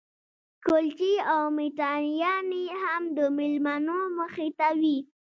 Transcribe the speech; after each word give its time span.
کلچې 0.65 1.13
او 1.33 1.43
میټایانې 1.57 2.65
هم 2.81 3.03
د 3.17 3.19
مېلمنو 3.37 3.97
مخې 4.19 4.47
ته 4.59 4.67
وې. 4.79 4.97